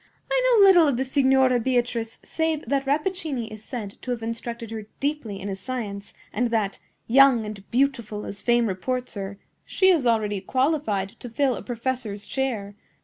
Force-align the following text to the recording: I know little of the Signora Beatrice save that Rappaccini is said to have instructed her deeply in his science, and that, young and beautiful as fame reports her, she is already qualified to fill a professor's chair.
I 0.31 0.41
know 0.57 0.65
little 0.65 0.87
of 0.87 0.97
the 0.97 1.03
Signora 1.03 1.59
Beatrice 1.59 2.17
save 2.23 2.65
that 2.65 2.87
Rappaccini 2.87 3.51
is 3.51 3.63
said 3.63 4.01
to 4.01 4.09
have 4.09 4.23
instructed 4.23 4.71
her 4.71 4.87
deeply 4.99 5.39
in 5.39 5.47
his 5.47 5.59
science, 5.59 6.11
and 6.33 6.47
that, 6.49 6.79
young 7.05 7.45
and 7.45 7.63
beautiful 7.69 8.25
as 8.25 8.41
fame 8.41 8.65
reports 8.65 9.13
her, 9.13 9.37
she 9.63 9.89
is 9.89 10.07
already 10.07 10.41
qualified 10.41 11.09
to 11.19 11.29
fill 11.29 11.53
a 11.55 11.61
professor's 11.61 12.25
chair. 12.25 12.73